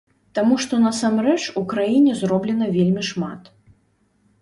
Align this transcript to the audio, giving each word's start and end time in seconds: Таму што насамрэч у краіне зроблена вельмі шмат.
Таму 0.37 0.55
што 0.63 0.79
насамрэч 0.85 1.37
у 1.63 1.65
краіне 1.75 2.17
зроблена 2.25 2.73
вельмі 2.77 3.01
шмат. 3.15 3.57